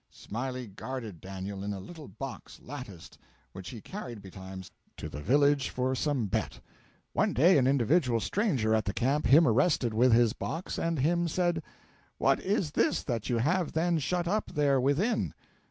Smiley 0.09 0.65
guarded 0.65 1.21
Daniel 1.21 1.63
in 1.63 1.73
a 1.73 1.79
little 1.79 2.07
box 2.07 2.59
latticed 2.59 3.19
which 3.51 3.69
he 3.69 3.81
carried 3.81 4.19
bytimes 4.19 4.71
to 4.97 5.09
the 5.09 5.21
village 5.21 5.69
for 5.69 5.93
some 5.93 6.25
bet. 6.25 6.59
One 7.13 7.33
day 7.33 7.55
an 7.59 7.67
individual 7.67 8.19
stranger 8.19 8.73
at 8.73 8.85
the 8.85 8.93
camp 8.95 9.27
him 9.27 9.47
arrested 9.47 9.93
with 9.93 10.11
his 10.11 10.33
box 10.33 10.79
and 10.79 10.97
him 10.97 11.27
said: 11.27 11.61
'What 12.17 12.39
is 12.39 12.71
this 12.71 13.03
that 13.03 13.29
you 13.29 13.37
have 13.37 13.73
then 13.73 13.99
shut 13.99 14.27
up 14.27 14.47
there 14.55 14.81
within?' 14.81 15.35